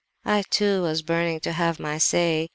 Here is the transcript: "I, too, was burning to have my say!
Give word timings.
"I, 0.25 0.41
too, 0.49 0.81
was 0.81 1.03
burning 1.03 1.41
to 1.41 1.51
have 1.51 1.79
my 1.79 1.99
say! 1.99 2.49